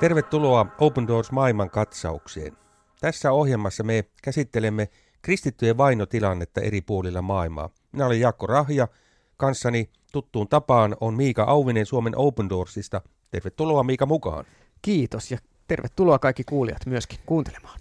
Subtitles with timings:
[0.00, 2.56] Tervetuloa Open Doors maailman katsaukseen.
[3.00, 4.88] Tässä ohjelmassa me käsittelemme
[5.22, 7.70] kristittyjen vainotilannetta eri puolilla maailmaa.
[7.92, 8.88] Minä olen Jaakko Rahja,
[9.36, 13.00] kanssani tuttuun tapaan on Miika Auvinen Suomen Open Doorsista.
[13.30, 14.44] Tervetuloa Miika mukaan.
[14.82, 15.38] Kiitos ja
[15.68, 17.80] tervetuloa kaikki kuulijat myöskin kuuntelemaan.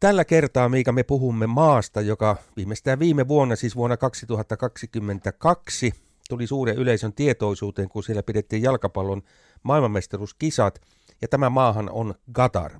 [0.00, 5.92] Tällä kertaa, Miika, me puhumme maasta, joka viimeistään viime vuonna, siis vuonna 2022,
[6.28, 9.22] tuli suuren yleisön tietoisuuteen, kun siellä pidettiin jalkapallon
[9.64, 10.80] maailmanmestaruuskisat,
[11.22, 12.72] ja tämä maahan on Qatar.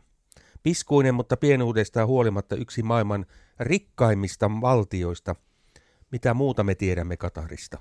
[0.63, 3.27] Piskuinen, mutta pienuudestaan huolimatta yksi maailman
[3.61, 5.35] rikkaimmista valtioista.
[6.11, 7.79] Mitä muuta me tiedämme Katarista?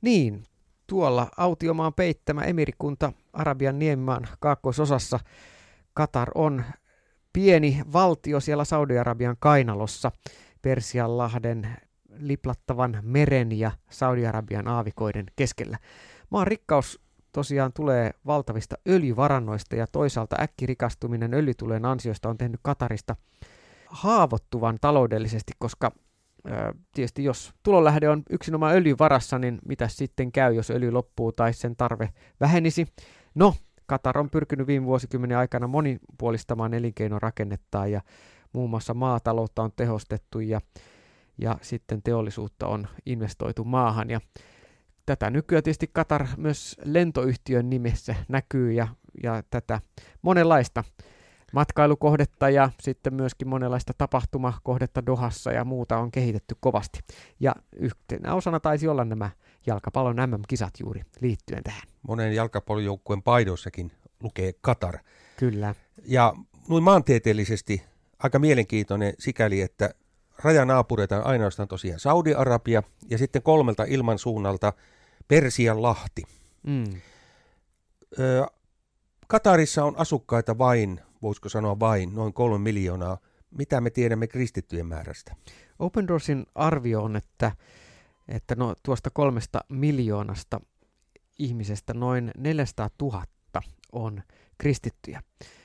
[0.00, 0.44] Niin,
[0.86, 5.18] tuolla autiomaan peittämä emirikunta Arabian niemimaan kaakkoisosassa
[5.94, 6.64] Katar on
[7.32, 10.12] pieni valtio siellä Saudi-Arabian kainalossa
[10.62, 11.76] Persianlahden
[12.18, 15.78] liplattavan meren ja Saudi-Arabian aavikoiden keskellä.
[16.30, 17.03] Maan rikkaus
[17.34, 23.16] tosiaan tulee valtavista öljyvarannoista ja toisaalta äkkirikastuminen öljytuleen ansiosta on tehnyt Katarista
[23.86, 25.92] haavoittuvan taloudellisesti, koska
[26.94, 31.52] tietysti jos tulonlähde on yksinomaan öljyn varassa, niin mitä sitten käy, jos öljy loppuu tai
[31.52, 32.08] sen tarve
[32.40, 32.86] vähenisi?
[33.34, 33.54] No,
[33.86, 38.00] Katar on pyrkinyt viime vuosikymmenen aikana monipuolistamaan elinkeinorakennettaan ja
[38.52, 40.60] muun muassa maataloutta on tehostettu ja,
[41.38, 44.10] ja sitten teollisuutta on investoitu maahan.
[44.10, 44.20] Ja
[45.06, 48.88] tätä nykyään tietysti Katar myös lentoyhtiön nimessä näkyy ja,
[49.22, 49.80] ja tätä
[50.22, 50.84] monenlaista
[51.52, 56.98] matkailukohdetta ja sitten myöskin monenlaista tapahtumakohdetta Dohassa ja muuta on kehitetty kovasti.
[57.40, 59.30] Ja yhtenä osana taisi olla nämä
[59.66, 61.82] jalkapallon MM-kisat juuri liittyen tähän.
[62.02, 64.98] Monen jalkapallojoukkueen paidoissakin lukee Katar.
[65.36, 65.74] Kyllä.
[66.04, 66.34] Ja
[66.68, 67.82] noin maantieteellisesti
[68.18, 69.94] aika mielenkiintoinen sikäli, että
[70.44, 74.72] rajanaapureita on ainoastaan tosiaan Saudi-Arabia ja sitten kolmelta ilmansuunnalta
[75.28, 76.22] Persian lahti.
[76.66, 77.00] Mm.
[78.18, 78.46] Ö,
[79.26, 83.18] Katarissa on asukkaita vain, voisiko sanoa vain, noin kolme miljoonaa.
[83.50, 85.36] Mitä me tiedämme kristittyjen määrästä?
[85.78, 87.52] Open Doorsin arvio on, että,
[88.28, 90.60] että no, tuosta kolmesta miljoonasta
[91.38, 93.24] ihmisestä noin 400 000
[93.92, 94.22] on
[94.58, 95.22] kristittyjä.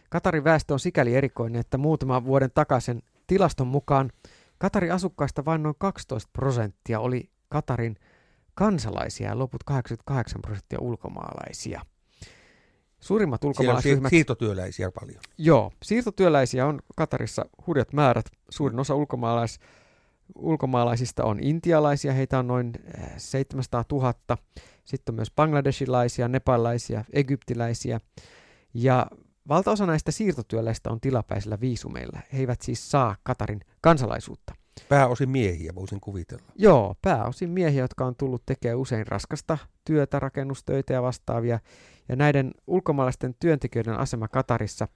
[0.10, 4.12] Katarin väestö on sikäli erikoinen, että muutaman vuoden takaisin tilaston mukaan
[4.58, 7.96] Katarin asukkaista vain noin 12 prosenttia oli Katarin
[8.60, 11.82] kansalaisia ja loput 88 prosenttia ulkomaalaisia.
[13.00, 14.10] Suurimmat ulkomaalaisryhmät...
[14.10, 15.20] siirtotyöläisiä paljon.
[15.38, 18.26] Joo, siirtotyöläisiä on Katarissa hurjat määrät.
[18.50, 19.60] Suurin osa ulkomaalais,
[20.36, 22.74] ulkomaalaisista on intialaisia, heitä on noin
[23.18, 24.14] 700 eh, 000.
[24.86, 28.00] Sitten on myös bangladesilaisia, nepalaisia, egyptiläisiä.
[28.74, 29.08] Ja
[29.48, 32.20] valtaosa näistä siirtotyöläisistä on tilapäisillä viisumeilla.
[32.34, 34.59] He eivät siis saa Katarin kansalaisuutta.
[34.90, 36.44] Pääosin miehiä, voisin kuvitella.
[36.56, 41.60] Joo, pääosin miehiä, jotka on tullut tekemään usein raskasta työtä, rakennustöitä ja vastaavia.
[42.10, 44.88] Ja näiden ulkomaalaisten työntekijöiden asema Katarissa,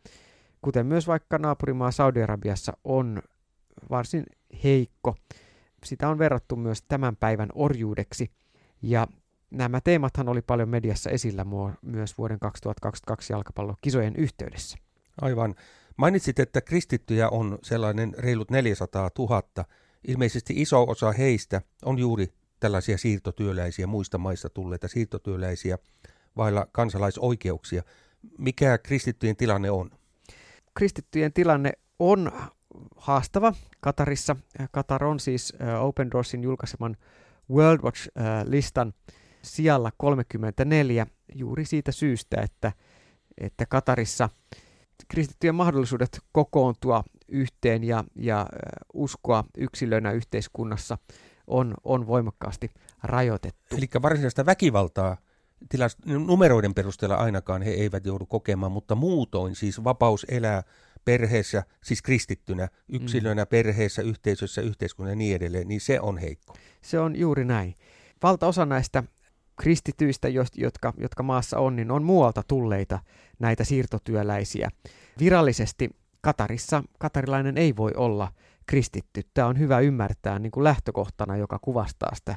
[0.61, 3.21] kuten myös vaikka naapurimaa Saudi-Arabiassa, on
[3.89, 4.23] varsin
[4.63, 5.15] heikko.
[5.83, 8.31] Sitä on verrattu myös tämän päivän orjuudeksi.
[8.81, 9.07] Ja
[9.51, 11.45] nämä teemathan oli paljon mediassa esillä
[11.81, 14.77] myös vuoden 2022 jalkapallokisojen yhteydessä.
[15.21, 15.55] Aivan.
[15.97, 19.43] Mainitsit, että kristittyjä on sellainen reilut 400 000.
[20.07, 25.77] Ilmeisesti iso osa heistä on juuri tällaisia siirtotyöläisiä, muista maista tulleita siirtotyöläisiä
[26.37, 27.83] vailla kansalaisoikeuksia.
[28.37, 29.91] Mikä kristittyjen tilanne on?
[30.75, 32.31] Kristittyjen tilanne on
[32.95, 34.35] haastava Katarissa.
[34.71, 36.97] Katar on siis Open Doorsin julkaiseman
[37.51, 38.93] World Watch-listan
[39.41, 42.71] sijalla 34 juuri siitä syystä, että,
[43.37, 44.29] että Katarissa
[45.07, 48.45] kristittyjen mahdollisuudet kokoontua yhteen ja, ja
[48.93, 50.97] uskoa yksilönä yhteiskunnassa
[51.47, 52.71] on, on voimakkaasti
[53.03, 53.75] rajoitettu.
[53.75, 55.17] Eli varsinaista väkivaltaa
[55.69, 60.63] tilas, numeroiden perusteella ainakaan he eivät joudu kokemaan, mutta muutoin siis vapaus elää
[61.05, 63.47] perheessä, siis kristittynä, yksilönä, mm.
[63.49, 66.53] perheessä, yhteisössä, yhteiskunnassa ja niin edelleen, niin se on heikko.
[66.81, 67.75] Se on juuri näin.
[68.23, 69.03] Valtaosa näistä
[69.55, 72.99] kristityistä, jotka, jotka maassa on, niin on muualta tulleita
[73.39, 74.69] näitä siirtotyöläisiä.
[75.19, 75.89] Virallisesti
[76.21, 78.31] Katarissa katarilainen ei voi olla
[78.65, 79.21] kristitty.
[79.33, 82.35] Tämä on hyvä ymmärtää niin kuin lähtökohtana, joka kuvastaa sitä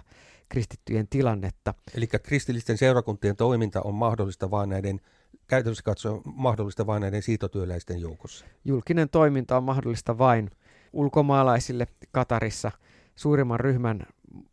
[0.49, 1.75] kristittyjen tilannetta.
[1.95, 5.01] Eli kristillisten seurakuntien toiminta on mahdollista vain näiden,
[5.47, 8.47] käytännössä katsoen mahdollista vain näiden siirtotyöläisten joukossa.
[8.65, 10.51] Julkinen toiminta on mahdollista vain
[10.93, 12.71] ulkomaalaisille Katarissa.
[13.17, 14.07] Suurimman ryhmän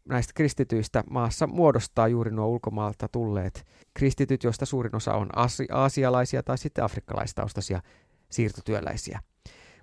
[0.05, 5.29] näistä kristityistä maassa muodostaa juuri nuo ulkomaalta tulleet kristityt, joista suurin osa on
[5.71, 7.81] aasialaisia tai sitten afrikkalaistaustaisia
[8.29, 9.19] siirtotyöläisiä.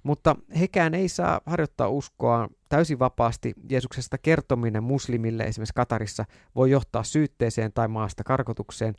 [0.02, 3.54] Mutta hekään ei saa harjoittaa uskoa täysin vapaasti.
[3.70, 6.24] Jeesuksesta kertominen muslimille esimerkiksi Katarissa
[6.54, 8.94] voi johtaa syytteeseen tai maasta karkotukseen.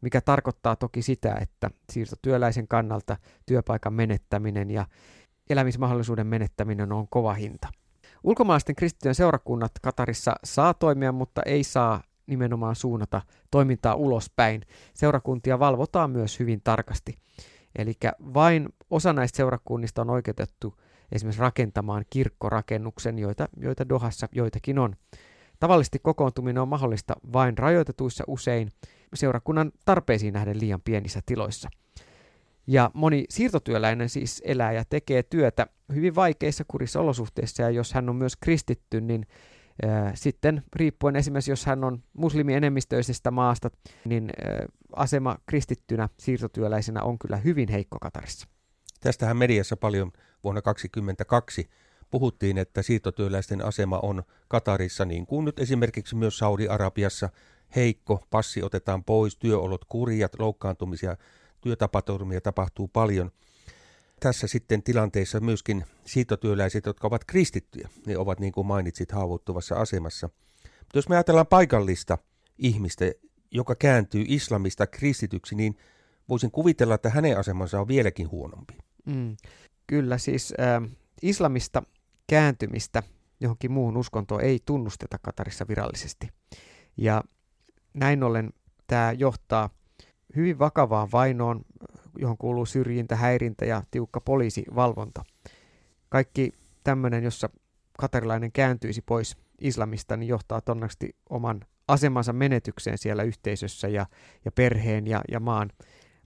[0.00, 3.16] mikä tarkoittaa toki sitä, että siirtotyöläisen kannalta
[3.46, 4.86] työpaikan menettäminen ja
[5.50, 7.68] elämismahdollisuuden menettäminen on kova hinta.
[8.26, 14.62] Ulkomaalaisten kristittyjen seurakunnat Katarissa saa toimia, mutta ei saa nimenomaan suunnata toimintaa ulospäin.
[14.94, 17.14] Seurakuntia valvotaan myös hyvin tarkasti.
[17.76, 17.92] Eli
[18.34, 20.80] vain osa näistä seurakunnista on oikeutettu
[21.12, 24.96] esimerkiksi rakentamaan kirkkorakennuksen, joita, joita Dohassa joitakin on.
[25.60, 28.72] Tavallisesti kokoontuminen on mahdollista vain rajoitetuissa usein
[29.14, 31.68] seurakunnan tarpeisiin nähden liian pienissä tiloissa.
[32.66, 38.08] Ja moni siirtotyöläinen siis elää ja tekee työtä hyvin vaikeissa kurissa olosuhteissa, ja jos hän
[38.08, 39.26] on myös kristitty, niin
[40.14, 43.70] sitten riippuen esimerkiksi, jos hän on muslimienemmistöisestä maasta,
[44.04, 44.30] niin
[44.96, 48.48] asema kristittynä siirtotyöläisenä on kyllä hyvin heikko Katarissa.
[49.00, 50.12] Tästähän mediassa paljon
[50.44, 51.68] vuonna 2022
[52.10, 57.28] puhuttiin, että siirtotyöläisten asema on Katarissa, niin kuin nyt esimerkiksi myös Saudi-Arabiassa,
[57.76, 61.16] heikko, passi otetaan pois, työolot kurjat, loukkaantumisia,
[61.60, 63.30] työtapaturmia tapahtuu paljon.
[64.20, 70.28] Tässä sitten tilanteessa myöskin siirtotyöläiset, jotka ovat kristittyjä, ne ovat niin kuin mainitsit haavoittuvassa asemassa.
[70.62, 72.18] Mutta jos me ajatellaan paikallista
[72.58, 73.04] ihmistä,
[73.50, 75.76] joka kääntyy islamista kristityksi, niin
[76.28, 78.74] voisin kuvitella, että hänen asemansa on vieläkin huonompi.
[79.06, 79.36] Mm,
[79.86, 80.90] kyllä, siis äh,
[81.22, 81.82] islamista
[82.26, 83.02] kääntymistä
[83.40, 86.28] johonkin muuhun uskontoon ei tunnusteta Katarissa virallisesti.
[86.96, 87.24] Ja
[87.94, 88.52] näin ollen
[88.86, 89.70] tämä johtaa
[90.36, 91.60] hyvin vakavaan vainoon,
[92.18, 95.24] johon kuuluu syrjintä, häirintä ja tiukka poliisivalvonta.
[96.08, 96.52] Kaikki
[96.84, 97.48] tämmöinen, jossa
[97.98, 104.06] katarilainen kääntyisi pois islamista, niin johtaa todennäköisesti oman asemansa menetykseen siellä yhteisössä ja,
[104.44, 105.70] ja perheen ja, ja maan,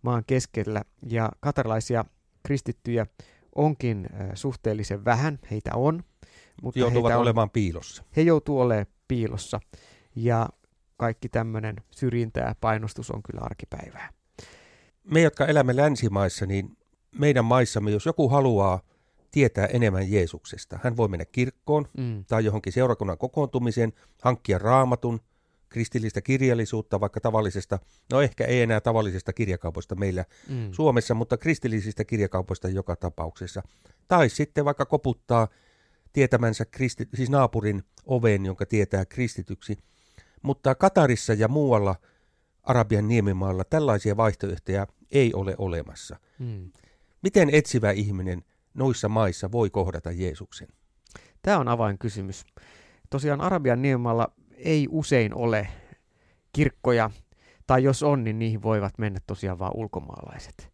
[0.02, 0.82] maan keskellä.
[1.06, 2.04] Ja katarilaisia
[2.42, 3.06] kristittyjä
[3.54, 6.02] onkin suhteellisen vähän, heitä on.
[6.62, 8.04] Mutta Joutuvat heitä on, olemaan piilossa.
[8.16, 9.60] He joutuu olemaan piilossa.
[10.16, 10.48] Ja
[11.00, 14.12] kaikki tämmöinen syrjintä ja painostus on kyllä arkipäivää.
[15.04, 16.76] Me, jotka elämme länsimaissa, niin
[17.18, 18.80] meidän maissamme, jos joku haluaa
[19.30, 22.24] tietää enemmän Jeesuksesta, hän voi mennä kirkkoon mm.
[22.24, 23.92] tai johonkin seurakunnan kokoontumiseen,
[24.22, 25.20] hankkia raamatun,
[25.68, 27.78] kristillistä kirjallisuutta, vaikka tavallisesta,
[28.12, 30.72] no ehkä ei enää tavallisesta kirjakaupoista meillä mm.
[30.72, 33.62] Suomessa, mutta kristillisistä kirjakaupoista joka tapauksessa.
[34.08, 35.48] Tai sitten vaikka koputtaa
[36.12, 39.78] tietämänsä kristi, siis naapurin oven, jonka tietää kristityksi.
[40.42, 41.94] Mutta Katarissa ja muualla
[42.62, 46.16] Arabian niemimaalla tällaisia vaihtoehtoja ei ole olemassa.
[46.38, 46.70] Mm.
[47.22, 48.42] Miten etsivä ihminen
[48.74, 50.68] noissa maissa voi kohdata Jeesuksen?
[51.42, 52.44] Tämä on avainkysymys.
[53.10, 55.68] Tosiaan Arabian niemimaalla ei usein ole
[56.52, 57.10] kirkkoja,
[57.66, 60.70] tai jos on, niin niihin voivat mennä tosiaan vain ulkomaalaiset.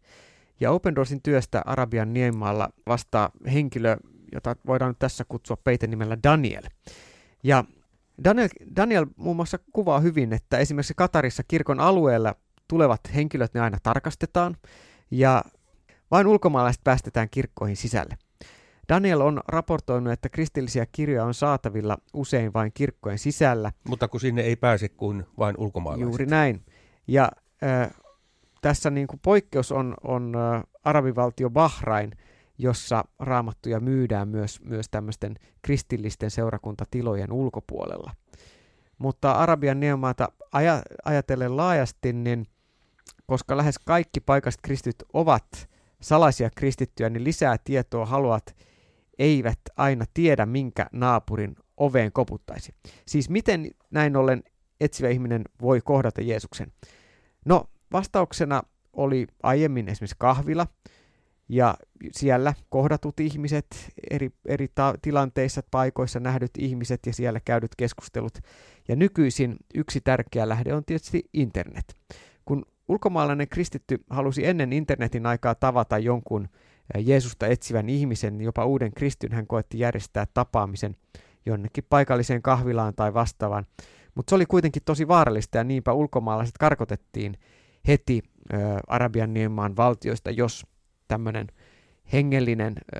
[0.59, 3.97] Ja Open Doorsin työstä Arabian niemimaalla vastaa henkilö,
[4.33, 6.63] jota voidaan nyt tässä kutsua peitenimellä Daniel.
[7.43, 7.63] Ja
[8.23, 12.35] Daniel, Daniel muun muassa kuvaa hyvin, että esimerkiksi Katarissa kirkon alueella
[12.67, 14.57] tulevat henkilöt ne aina tarkastetaan,
[15.11, 15.43] ja
[16.11, 18.17] vain ulkomaalaiset päästetään kirkkoihin sisälle.
[18.89, 23.71] Daniel on raportoinut, että kristillisiä kirjoja on saatavilla usein vain kirkkojen sisällä.
[23.87, 26.07] Mutta kun sinne ei pääse kuin vain ulkomaalaiset.
[26.07, 26.61] Juuri näin.
[27.07, 27.31] Ja
[27.63, 27.91] äh,
[28.61, 32.11] tässä niin kuin poikkeus on, on äh, arabivaltio Bahrain,
[32.57, 38.11] jossa raamattuja myydään myös, myös tämmöisten kristillisten seurakuntatilojen ulkopuolella.
[38.97, 42.45] Mutta Arabian niemaata aja, ajatellen laajasti, niin
[43.25, 45.69] koska lähes kaikki paikalliset kristityt ovat
[46.01, 48.55] salaisia kristittyjä, niin lisää tietoa haluat
[49.19, 52.73] eivät aina tiedä, minkä naapurin oveen koputtaisi.
[53.07, 54.43] Siis miten näin ollen
[54.81, 56.71] etsivä ihminen voi kohdata Jeesuksen?
[57.45, 60.67] No, vastauksena oli aiemmin esimerkiksi kahvila,
[61.49, 61.75] ja
[62.11, 63.65] siellä kohdatut ihmiset,
[64.11, 68.37] eri, eri ta- tilanteissa, paikoissa nähdyt ihmiset ja siellä käydyt keskustelut.
[68.87, 71.95] Ja nykyisin yksi tärkeä lähde on tietysti internet.
[72.45, 76.47] Kun ulkomaalainen kristitty halusi ennen internetin aikaa tavata jonkun
[76.97, 80.95] Jeesusta etsivän ihmisen, jopa uuden kristyn, hän koetti järjestää tapaamisen
[81.45, 83.65] jonnekin paikalliseen kahvilaan tai vastaavaan.
[84.15, 87.37] Mutta se oli kuitenkin tosi vaarallista ja niinpä ulkomaalaiset karkotettiin
[87.87, 88.23] heti
[88.87, 90.65] Arabian niemaan valtioista, jos
[91.07, 91.47] tämmöinen
[92.13, 92.99] hengellinen ö,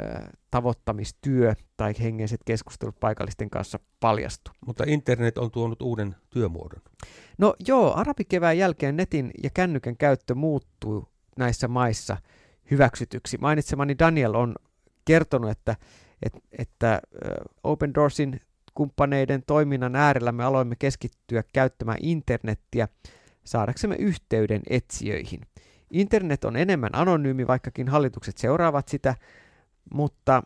[0.51, 4.53] tavoittamistyö tai hengelliset keskustelut paikallisten kanssa paljastuu.
[4.65, 6.81] Mutta internet on tuonut uuden työmuodon.
[7.37, 12.17] No joo, arabikevään jälkeen netin ja kännykän käyttö muuttuu näissä maissa–
[12.71, 13.37] hyväksytyksi.
[13.37, 14.55] Mainitsemani Daniel on
[15.05, 15.75] kertonut, että,
[16.23, 17.01] että, että
[17.63, 18.41] Open Doorsin
[18.73, 22.87] kumppaneiden toiminnan äärellä me aloimme keskittyä käyttämään internettiä
[23.43, 25.41] saadaksemme yhteyden etsijöihin.
[25.91, 29.15] Internet on enemmän anonyymi, vaikkakin hallitukset seuraavat sitä,
[29.93, 30.43] mutta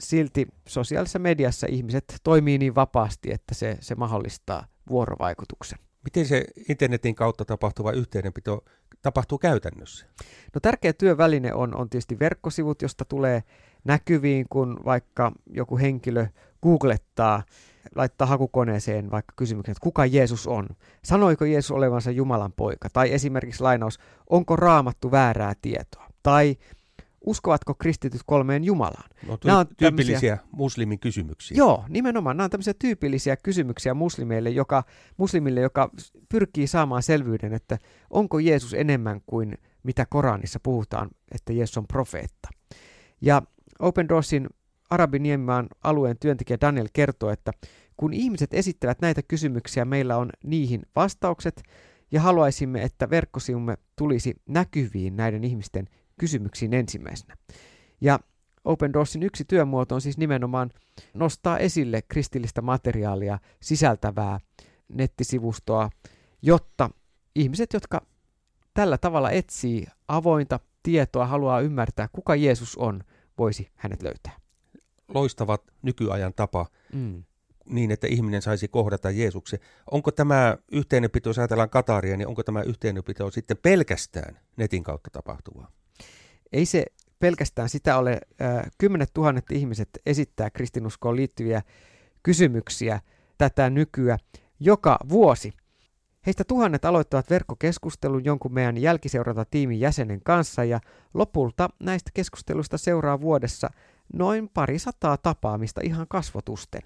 [0.00, 5.78] silti sosiaalisessa mediassa ihmiset toimii niin vapaasti, että se, se mahdollistaa vuorovaikutuksen.
[6.04, 8.64] Miten se internetin kautta tapahtuva yhteydenpito
[9.02, 10.06] tapahtuu käytännössä?
[10.54, 13.42] No tärkeä työväline on, on tietysti verkkosivut, josta tulee
[13.84, 16.26] näkyviin, kun vaikka joku henkilö
[16.62, 17.42] googlettaa,
[17.94, 20.68] laittaa hakukoneeseen vaikka kysymyksen, että kuka Jeesus on?
[21.04, 22.88] Sanoiko Jeesus olevansa Jumalan poika?
[22.92, 23.98] Tai esimerkiksi lainaus,
[24.30, 26.06] onko raamattu väärää tietoa?
[26.22, 26.56] Tai
[27.26, 29.10] uskovatko kristityt kolmeen Jumalaan?
[29.26, 31.56] No, ty- nämä on tyypillisiä muslimin kysymyksiä.
[31.56, 32.36] Joo, nimenomaan.
[32.36, 34.84] Nämä on tämmöisiä tyypillisiä kysymyksiä muslimeille, joka,
[35.16, 35.90] muslimille, joka
[36.28, 37.78] pyrkii saamaan selvyyden, että
[38.10, 42.48] onko Jeesus enemmän kuin mitä Koranissa puhutaan, että Jeesus on profeetta.
[43.20, 43.42] Ja
[43.78, 44.48] Open Doorsin
[44.92, 47.52] Arabiniemimaan alueen työntekijä Daniel kertoo, että
[47.96, 51.62] kun ihmiset esittävät näitä kysymyksiä, meillä on niihin vastaukset
[52.10, 57.36] ja haluaisimme, että verkkosivumme tulisi näkyviin näiden ihmisten kysymyksiin ensimmäisenä.
[58.00, 58.18] Ja
[58.64, 60.70] Open Doorsin yksi työmuoto on siis nimenomaan
[61.14, 64.40] nostaa esille kristillistä materiaalia sisältävää
[64.88, 65.90] nettisivustoa,
[66.42, 66.90] jotta
[67.34, 68.06] ihmiset, jotka
[68.74, 73.00] tällä tavalla etsii avointa tietoa, haluaa ymmärtää, kuka Jeesus on,
[73.38, 74.41] voisi hänet löytää.
[75.14, 77.24] Loistavat nykyajan tapa mm.
[77.64, 79.58] niin, että ihminen saisi kohdata Jeesuksen.
[79.90, 85.70] Onko tämä yhteydenpito, jos ajatellaan Kataria, niin onko tämä yhteydenpito sitten pelkästään netin kautta tapahtuvaa?
[86.52, 86.84] Ei se
[87.18, 88.20] pelkästään sitä ole.
[88.78, 91.62] Kymmenet tuhannet ihmiset esittää kristinuskoon liittyviä
[92.22, 93.00] kysymyksiä
[93.38, 94.18] tätä nykyä
[94.60, 95.52] joka vuosi.
[96.26, 100.80] Heistä tuhannet aloittavat verkkokeskustelun jonkun meidän jälkiseurantatiimin jäsenen kanssa ja
[101.14, 103.70] lopulta näistä keskusteluista seuraa vuodessa
[104.12, 106.82] noin pari sataa tapaamista ihan kasvotusten.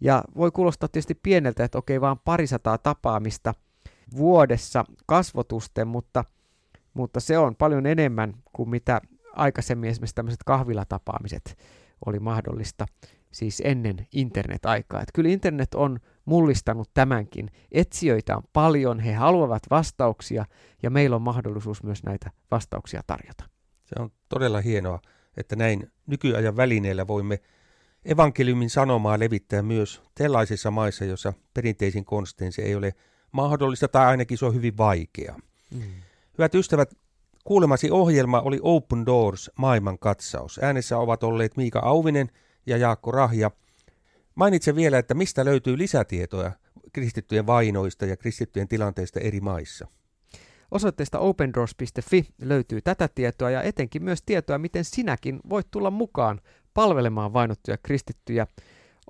[0.00, 3.54] Ja voi kuulostaa tietysti pieneltä, että okei vaan pari sataa tapaamista
[4.16, 6.24] vuodessa kasvotusten, mutta,
[6.94, 9.00] mutta se on paljon enemmän kuin mitä
[9.32, 11.58] aikaisemmin esimerkiksi tämmöiset kahvilatapaamiset
[12.06, 12.86] oli mahdollista
[13.30, 15.00] siis ennen internet-aikaa.
[15.00, 17.50] Että kyllä internet on mullistanut tämänkin.
[17.72, 20.44] Etsijöitä on paljon, he haluavat vastauksia
[20.82, 23.44] ja meillä on mahdollisuus myös näitä vastauksia tarjota.
[23.84, 25.00] Se on todella hienoa,
[25.38, 27.40] että näin nykyajan välineillä voimme
[28.04, 32.94] evankeliumin sanomaa levittää myös tällaisissa maissa, joissa perinteisin konstein se ei ole
[33.32, 35.34] mahdollista tai ainakin se on hyvin vaikea.
[35.74, 35.82] Mm.
[36.38, 36.94] Hyvät ystävät,
[37.44, 40.60] kuulemasi ohjelma oli Open Doors maailman katsaus.
[40.62, 42.30] Äänessä ovat olleet Miika Auvinen
[42.66, 43.50] ja Jaakko Rahja–
[44.38, 46.52] Mainitsen vielä, että mistä löytyy lisätietoja
[46.92, 49.86] kristittyjen vainoista ja kristittyjen tilanteista eri maissa.
[50.70, 56.40] Osoitteesta opendoors.fi löytyy tätä tietoa ja etenkin myös tietoa, miten sinäkin voit tulla mukaan
[56.74, 58.46] palvelemaan vainottuja kristittyjä.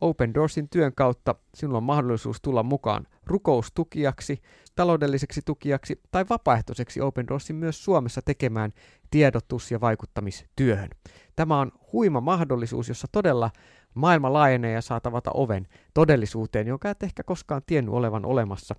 [0.00, 4.42] Open Doorsin työn kautta sinulla on mahdollisuus tulla mukaan rukoustukijaksi,
[4.74, 8.72] taloudelliseksi tukijaksi tai vapaaehtoiseksi Open Doorsin myös Suomessa tekemään
[9.10, 10.88] tiedotus- ja vaikuttamistyöhön.
[11.36, 13.50] Tämä on huima mahdollisuus, jossa todella
[13.94, 18.74] Maailma laajenee ja saa tavata oven todellisuuteen, jonka et ehkä koskaan tiennyt olevan olemassa.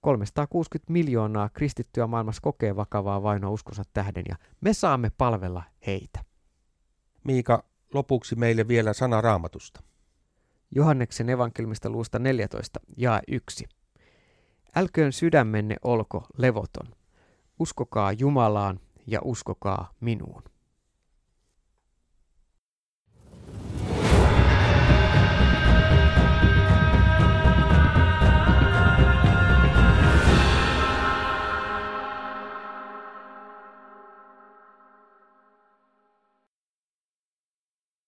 [0.00, 6.24] 360 miljoonaa kristittyä maailmassa kokee vakavaa vainoa uskonsa tähden ja me saamme palvella heitä.
[7.24, 7.64] Miika,
[7.94, 9.82] lopuksi meille vielä sana raamatusta.
[10.70, 13.68] Johanneksen evankelmista luusta 14 ja 1.
[14.76, 16.86] Älköön sydämenne olko levoton.
[17.58, 20.42] Uskokaa Jumalaan ja uskokaa minuun.